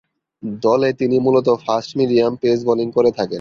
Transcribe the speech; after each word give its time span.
দলে 0.61 0.89
তিনি 0.93 1.15
মূলতঃ 1.19 1.55
ফাস্ট-মিডিয়াম 1.65 2.33
পেস 2.35 2.59
বোলিং 2.65 2.87
করে 2.91 3.11
থাকেন। 3.11 3.29